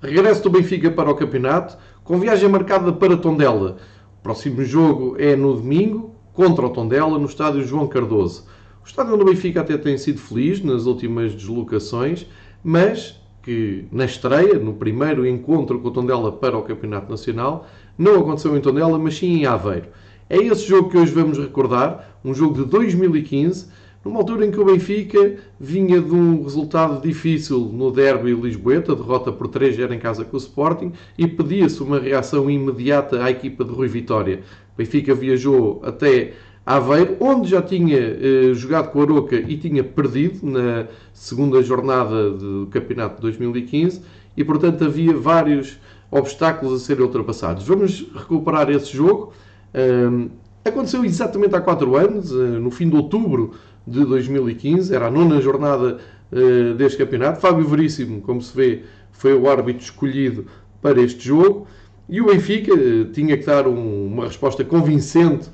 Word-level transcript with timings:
regresso 0.00 0.42
do 0.42 0.50
Benfica 0.50 0.90
para 0.90 1.10
o 1.10 1.14
campeonato, 1.14 1.76
com 2.04 2.18
viagem 2.18 2.48
marcada 2.48 2.92
para 2.92 3.16
Tondela. 3.16 3.78
O 4.18 4.22
próximo 4.22 4.62
jogo 4.64 5.16
é 5.18 5.34
no 5.34 5.54
domingo, 5.54 6.14
contra 6.32 6.66
o 6.66 6.70
Tondela, 6.70 7.18
no 7.18 7.26
estádio 7.26 7.64
João 7.64 7.86
Cardoso. 7.86 8.46
O 8.84 8.86
estádio 8.86 9.16
do 9.16 9.24
Benfica 9.24 9.62
até 9.62 9.76
tem 9.76 9.96
sido 9.96 10.20
feliz 10.20 10.62
nas 10.62 10.86
últimas 10.86 11.34
deslocações, 11.34 12.26
mas 12.62 13.20
que 13.42 13.86
na 13.92 14.04
estreia, 14.04 14.58
no 14.58 14.74
primeiro 14.74 15.26
encontro 15.26 15.78
com 15.80 15.88
o 15.88 15.90
Tondela 15.90 16.32
para 16.32 16.58
o 16.58 16.62
Campeonato 16.62 17.10
Nacional, 17.10 17.66
não 17.96 18.20
aconteceu 18.20 18.56
em 18.56 18.60
Tondela, 18.60 18.98
mas 18.98 19.16
sim 19.16 19.38
em 19.38 19.46
Aveiro. 19.46 19.86
É 20.28 20.36
esse 20.36 20.66
jogo 20.66 20.90
que 20.90 20.98
hoje 20.98 21.12
vamos 21.12 21.38
recordar, 21.38 22.18
um 22.24 22.34
jogo 22.34 22.54
de 22.54 22.64
2015, 22.68 23.68
numa 24.06 24.20
altura 24.20 24.46
em 24.46 24.52
que 24.52 24.60
o 24.60 24.64
Benfica 24.64 25.34
vinha 25.58 26.00
de 26.00 26.14
um 26.14 26.44
resultado 26.44 27.02
difícil 27.02 27.58
no 27.72 27.90
derby 27.90 28.32
lisboeta, 28.32 28.94
derrota 28.94 29.32
por 29.32 29.48
3-0 29.48 29.92
em 29.92 29.98
casa 29.98 30.24
com 30.24 30.36
o 30.36 30.38
Sporting, 30.38 30.92
e 31.18 31.26
pedia-se 31.26 31.82
uma 31.82 31.98
reação 31.98 32.48
imediata 32.48 33.22
à 33.24 33.30
equipa 33.30 33.64
de 33.64 33.72
Rui 33.72 33.88
Vitória. 33.88 34.42
O 34.74 34.78
Benfica 34.78 35.12
viajou 35.12 35.82
até 35.84 36.34
Aveiro, 36.64 37.16
onde 37.18 37.50
já 37.50 37.60
tinha 37.60 37.98
eh, 37.98 38.54
jogado 38.54 38.92
com 38.92 39.00
a 39.00 39.02
Aroca 39.02 39.36
e 39.36 39.56
tinha 39.56 39.82
perdido 39.82 40.46
na 40.46 40.86
segunda 41.12 41.60
jornada 41.62 42.30
do 42.30 42.68
campeonato 42.70 43.16
de 43.16 43.22
2015, 43.22 44.02
e 44.36 44.44
portanto 44.44 44.84
havia 44.84 45.16
vários 45.16 45.78
obstáculos 46.12 46.80
a 46.80 46.84
serem 46.84 47.04
ultrapassados. 47.04 47.66
Vamos 47.66 48.06
recuperar 48.14 48.70
esse 48.70 48.96
jogo. 48.96 49.32
Um, 49.74 50.28
aconteceu 50.64 51.04
exatamente 51.04 51.56
há 51.56 51.60
4 51.60 51.96
anos, 51.96 52.30
uh, 52.30 52.60
no 52.60 52.70
fim 52.70 52.88
de 52.88 52.96
outubro 52.96 53.54
de 53.86 54.04
2015, 54.04 54.94
era 54.94 55.06
a 55.06 55.10
nona 55.10 55.40
jornada 55.40 55.98
uh, 56.32 56.74
deste 56.74 56.98
campeonato. 56.98 57.40
Fábio 57.40 57.66
Veríssimo, 57.66 58.20
como 58.20 58.42
se 58.42 58.56
vê, 58.56 58.82
foi 59.12 59.34
o 59.34 59.48
árbitro 59.48 59.82
escolhido 59.82 60.46
para 60.82 61.00
este 61.00 61.26
jogo 61.26 61.66
e 62.08 62.20
o 62.20 62.26
Benfica 62.26 62.74
uh, 62.74 63.04
tinha 63.06 63.36
que 63.36 63.46
dar 63.46 63.66
um, 63.66 64.06
uma 64.06 64.26
resposta 64.26 64.64
convincente 64.64 65.48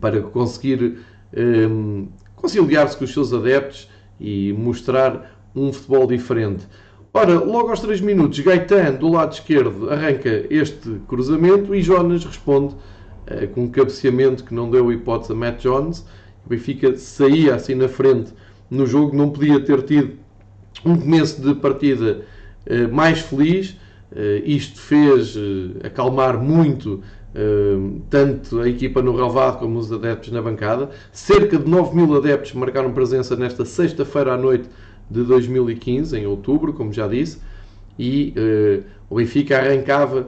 para 0.00 0.20
conseguir 0.22 0.98
um, 1.36 2.08
conciliar-se 2.36 2.96
com 2.96 3.04
os 3.04 3.12
seus 3.12 3.32
adeptos 3.32 3.88
e 4.18 4.52
mostrar 4.52 5.38
um 5.54 5.72
futebol 5.72 6.06
diferente. 6.06 6.66
Ora, 7.12 7.38
logo 7.40 7.70
aos 7.70 7.80
3 7.80 8.00
minutos, 8.00 8.38
Gaetan, 8.38 8.92
do 8.94 9.08
lado 9.08 9.32
esquerdo, 9.32 9.90
arranca 9.90 10.46
este 10.48 11.00
cruzamento 11.08 11.74
e 11.74 11.82
Jonas 11.82 12.24
responde 12.24 12.74
uh, 12.74 13.48
com 13.52 13.64
um 13.64 13.68
cabeceamento 13.68 14.44
que 14.44 14.54
não 14.54 14.70
deu 14.70 14.92
hipótese 14.92 15.32
a 15.32 15.36
Matt 15.36 15.62
Jones 15.62 16.06
o 16.50 16.56
Benfica 16.56 16.96
saía 16.96 17.54
assim 17.54 17.76
na 17.76 17.88
frente 17.88 18.32
no 18.68 18.84
jogo, 18.84 19.16
não 19.16 19.30
podia 19.30 19.60
ter 19.60 19.82
tido 19.82 20.14
um 20.84 20.96
começo 20.96 21.40
de 21.40 21.54
partida 21.54 22.22
eh, 22.66 22.88
mais 22.88 23.20
feliz. 23.20 23.76
Eh, 24.14 24.42
isto 24.44 24.80
fez 24.80 25.36
eh, 25.36 25.86
acalmar 25.86 26.36
muito 26.42 27.00
tanto 28.10 28.60
a 28.60 28.68
equipa 28.68 29.00
no 29.00 29.14
relvado 29.14 29.58
como 29.58 29.78
os 29.78 29.92
adeptos 29.92 30.32
na 30.32 30.42
bancada. 30.42 30.90
Cerca 31.12 31.56
de 31.56 31.70
9 31.70 31.94
mil 31.94 32.16
adeptos 32.16 32.52
marcaram 32.54 32.92
presença 32.92 33.36
nesta 33.36 33.64
sexta-feira 33.64 34.32
à 34.32 34.36
noite 34.36 34.68
de 35.08 35.22
2015, 35.22 36.18
em 36.18 36.26
outubro, 36.26 36.72
como 36.72 36.92
já 36.92 37.06
disse, 37.06 37.38
e 37.96 38.34
o 39.08 39.14
Benfica 39.14 39.58
arrancava 39.58 40.26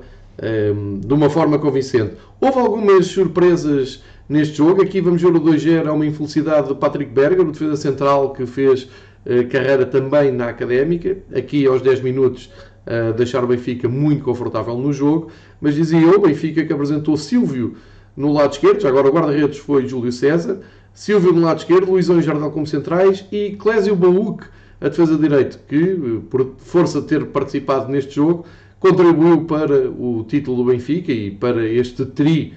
de 1.00 1.12
uma 1.12 1.28
forma 1.28 1.59
convincente. 1.59 2.15
Houve 2.41 2.61
algumas 2.61 3.06
surpresas 3.06 4.00
neste 4.28 4.56
jogo. 4.56 4.83
Aqui 4.83 5.01
vamos 5.01 5.20
ver 5.20 5.34
o 5.34 5.41
2-0, 5.41 5.87
há 5.87 5.92
uma 5.92 6.06
infelicidade 6.06 6.69
do 6.69 6.77
Patrick 6.77 7.12
Berger, 7.12 7.41
o 7.41 7.53
defesa 7.53 7.77
central 7.77 8.33
que 8.33 8.47
fez 8.47 8.84
uh, 9.27 9.48
carreira 9.51 9.87
também 9.87 10.33
na 10.33 10.48
Académica. 10.48 11.17
Aqui 11.34 11.67
aos 11.67 11.83
10 11.83 12.01
minutos 12.01 12.50
uh, 12.87 13.12
deixar 13.15 13.43
o 13.45 13.47
Benfica 13.47 13.89
muito 13.89 14.25
confortável 14.25 14.77
no 14.77 14.93
jogo. 14.93 15.31
Mas 15.61 15.75
dizia 15.75 16.00
eu, 16.00 16.20
Benfica 16.20 16.65
que 16.65 16.73
apresentou 16.73 17.17
Silvio 17.17 17.77
no 18.17 18.33
lado 18.33 18.53
esquerdo, 18.53 18.81
já 18.81 18.89
agora 18.89 19.09
o 19.09 19.12
guarda-redes 19.12 19.59
foi 19.59 19.87
Júlio 19.87 20.12
César, 20.12 20.60
Silvio 20.93 21.33
no 21.33 21.41
lado 21.41 21.59
esquerdo, 21.59 21.91
Luizão 21.91 22.19
e 22.19 22.22
Jardel 22.22 22.50
como 22.50 22.66
centrais 22.66 23.25
e 23.33 23.56
Clésio 23.59 23.97
Baúque, 23.97 24.44
a 24.81 24.89
defesa 24.89 25.16
de 25.16 25.22
direito, 25.22 25.59
que 25.66 25.77
eh, 25.77 26.21
por 26.28 26.54
força 26.59 27.00
de 27.00 27.06
ter 27.06 27.25
participado 27.27 27.91
neste 27.91 28.16
jogo, 28.16 28.44
contribuiu 28.78 29.44
para 29.44 29.89
o 29.91 30.25
título 30.28 30.59
do 30.59 30.65
Benfica 30.65 31.12
e 31.12 31.31
para 31.31 31.66
este 31.66 32.04
tri 32.04 32.53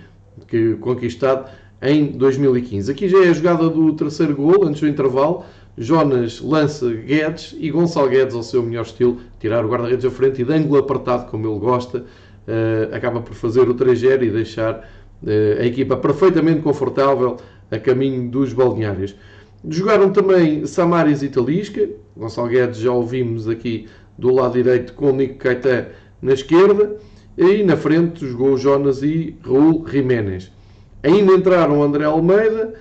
que 0.48 0.76
conquistado 0.76 1.50
em 1.82 2.08
2015. 2.08 2.92
Aqui 2.92 3.08
já 3.08 3.24
é 3.24 3.30
a 3.30 3.34
jogada 3.34 3.70
do 3.70 3.94
terceiro 3.94 4.36
gol, 4.36 4.66
antes 4.66 4.82
do 4.82 4.88
intervalo. 4.88 5.46
Jonas 5.78 6.40
lança 6.42 6.90
Guedes 6.90 7.56
e 7.60 7.70
Gonçalo 7.70 8.10
Guedes, 8.10 8.34
ao 8.34 8.44
seu 8.44 8.64
melhor 8.64 8.84
estilo, 8.84 9.20
tirar 9.40 9.66
o 9.66 9.70
guarda-redes 9.70 10.06
à 10.06 10.10
frente 10.10 10.42
e 10.42 10.46
de 10.46 10.54
ângulo 10.54 10.80
apertado, 10.80 11.30
como 11.30 11.48
ele 11.48 11.60
gosta, 11.60 12.00
uh, 12.00 12.96
acaba 12.96 13.20
por 13.20 13.34
fazer 13.34 13.70
o 13.70 13.76
3-0 13.76 14.24
e 14.24 14.32
deixar 14.32 14.90
uh, 15.22 15.62
a 15.62 15.66
equipa 15.66 15.98
perfeitamente 15.98 16.62
confortável 16.62 17.38
a 17.70 17.78
caminho 17.78 18.30
dos 18.30 18.54
balneários. 18.54 19.16
Jogaram 19.68 20.12
também 20.12 20.66
Samaris 20.66 21.24
e 21.24 21.30
Talisca. 21.30 21.90
Gonçalo 22.16 22.48
Guedes 22.48 22.78
já 22.78 22.92
ouvimos 22.92 23.50
aqui 23.50 23.88
do 24.18 24.34
lado 24.34 24.54
direito 24.54 24.94
com 24.94 25.10
o 25.10 25.16
Nico 25.16 25.36
Caetá 25.36 25.88
na 26.22 26.34
esquerda. 26.34 26.98
E 27.38 27.64
na 27.64 27.76
frente 27.76 28.26
jogou 28.26 28.58
Jonas 28.58 29.04
e 29.04 29.36
Raul 29.46 29.86
Jiménez. 29.88 30.52
Ainda 31.04 31.34
entraram 31.34 31.84
André 31.84 32.06
Almeida, 32.06 32.74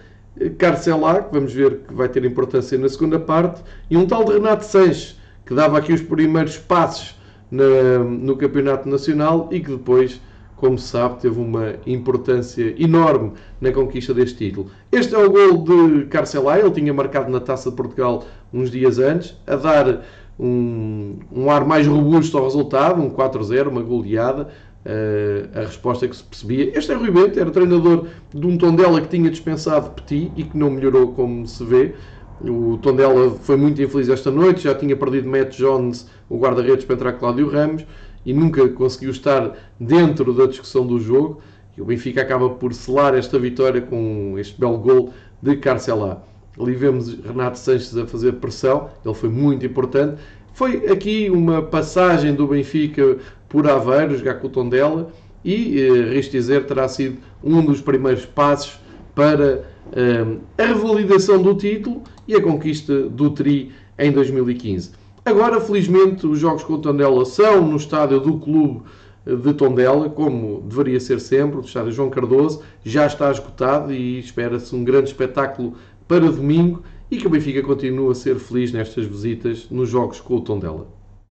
Carcelá, 0.58 1.22
que 1.22 1.34
vamos 1.34 1.52
ver 1.52 1.80
que 1.88 1.92
vai 1.92 2.08
ter 2.08 2.24
importância 2.24 2.78
na 2.78 2.88
segunda 2.88 3.18
parte, 3.18 3.62
e 3.90 3.96
um 3.96 4.06
tal 4.06 4.24
de 4.24 4.32
Renato 4.32 4.64
Sanches, 4.64 5.18
que 5.44 5.54
dava 5.54 5.78
aqui 5.78 5.92
os 5.92 6.02
primeiros 6.02 6.56
passos 6.56 7.16
na, 7.50 7.98
no 7.98 8.36
Campeonato 8.36 8.88
Nacional 8.88 9.48
e 9.50 9.58
que 9.58 9.70
depois, 9.70 10.20
como 10.56 10.78
se 10.78 10.88
sabe, 10.88 11.20
teve 11.20 11.38
uma 11.38 11.74
importância 11.84 12.74
enorme 12.80 13.32
na 13.60 13.72
conquista 13.72 14.14
deste 14.14 14.38
título. 14.38 14.70
Este 14.92 15.14
é 15.14 15.18
o 15.18 15.30
gol 15.30 15.64
de 15.64 16.06
Carcelá, 16.06 16.60
ele 16.60 16.70
tinha 16.70 16.94
marcado 16.94 17.30
na 17.30 17.40
Taça 17.40 17.70
de 17.70 17.76
Portugal 17.76 18.24
uns 18.52 18.70
dias 18.70 19.00
antes, 19.00 19.36
a 19.46 19.56
dar 19.56 20.02
um, 20.38 21.16
um 21.32 21.50
ar 21.50 21.64
mais 21.64 21.86
robusto 21.86 22.36
ao 22.36 22.44
resultado, 22.44 23.00
um 23.00 23.10
4-0, 23.10 23.68
uma 23.68 23.82
goleada. 23.82 24.48
Uh, 24.84 25.48
a 25.58 25.60
resposta 25.60 26.06
que 26.06 26.14
se 26.14 26.22
percebia. 26.22 26.78
Este 26.78 26.92
é 26.92 26.94
Rui 26.94 27.10
Bento, 27.10 27.40
era 27.40 27.50
treinador 27.50 28.06
de 28.34 28.46
um 28.46 28.58
Tondela 28.58 29.00
que 29.00 29.08
tinha 29.08 29.30
dispensado 29.30 29.92
Petit 29.92 30.30
e 30.36 30.44
que 30.44 30.58
não 30.58 30.68
melhorou 30.68 31.12
como 31.12 31.46
se 31.46 31.64
vê. 31.64 31.94
O 32.42 32.76
Tondela 32.82 33.30
foi 33.30 33.56
muito 33.56 33.80
infeliz 33.80 34.10
esta 34.10 34.30
noite, 34.30 34.64
já 34.64 34.74
tinha 34.74 34.94
perdido 34.94 35.26
Matt 35.26 35.56
Jones, 35.56 36.06
o 36.28 36.36
guarda-redes, 36.36 36.84
para 36.84 36.96
entrar 36.96 37.12
Cláudio 37.14 37.48
Ramos 37.48 37.86
e 38.26 38.34
nunca 38.34 38.68
conseguiu 38.68 39.10
estar 39.10 39.56
dentro 39.80 40.34
da 40.34 40.46
discussão 40.46 40.86
do 40.86 40.98
jogo. 40.98 41.40
E 41.76 41.80
o 41.80 41.84
Benfica 41.84 42.22
acaba 42.22 42.50
por 42.50 42.72
selar 42.74 43.14
esta 43.14 43.38
vitória 43.38 43.80
com 43.80 44.34
este 44.38 44.60
belo 44.60 44.78
gol 44.78 45.14
de 45.42 45.56
Carcelá. 45.56 46.22
Ali 46.58 46.74
vemos 46.74 47.14
Renato 47.24 47.58
Sanches 47.58 47.96
a 47.96 48.06
fazer 48.06 48.34
pressão, 48.34 48.90
ele 49.04 49.14
foi 49.14 49.28
muito 49.28 49.66
importante. 49.66 50.20
Foi 50.52 50.86
aqui 50.88 51.28
uma 51.30 51.62
passagem 51.62 52.34
do 52.34 52.46
Benfica 52.46 53.18
por 53.48 53.68
Aveiro, 53.68 54.16
jogar 54.16 54.34
com 54.34 54.46
o 54.46 54.50
Tondela, 54.50 55.10
e, 55.44 55.80
eh, 55.80 56.14
risco 56.14 56.32
dizer, 56.32 56.64
terá 56.66 56.88
sido 56.88 57.18
um 57.42 57.62
dos 57.64 57.80
primeiros 57.80 58.24
passos 58.24 58.78
para 59.14 59.64
eh, 59.92 60.36
a 60.56 60.66
revalidação 60.66 61.42
do 61.42 61.54
título 61.54 62.02
e 62.26 62.34
a 62.34 62.42
conquista 62.42 63.08
do 63.08 63.30
Tri 63.30 63.72
em 63.98 64.10
2015. 64.10 64.92
Agora, 65.24 65.60
felizmente, 65.60 66.26
os 66.26 66.38
jogos 66.38 66.62
com 66.62 66.74
o 66.74 66.78
Tondela 66.78 67.24
são 67.24 67.66
no 67.66 67.76
estádio 67.76 68.20
do 68.20 68.38
clube 68.38 68.82
de 69.26 69.54
Tondela, 69.54 70.10
como 70.10 70.60
deveria 70.62 71.00
ser 71.00 71.18
sempre, 71.18 71.58
o 71.58 71.60
estádio 71.60 71.92
João 71.92 72.10
Cardoso, 72.10 72.62
já 72.84 73.06
está 73.06 73.30
esgotado 73.30 73.92
e 73.92 74.18
espera-se 74.18 74.74
um 74.74 74.84
grande 74.84 75.08
espetáculo 75.08 75.74
para 76.06 76.30
domingo 76.30 76.82
e 77.10 77.16
que 77.16 77.26
o 77.26 77.30
Benfica 77.30 77.62
continue 77.62 78.10
a 78.10 78.14
ser 78.14 78.38
feliz 78.38 78.72
nestas 78.72 79.06
visitas 79.06 79.68
nos 79.70 79.88
jogos 79.88 80.20
com 80.20 80.36
o 80.36 80.40
Tondela. 80.40 80.86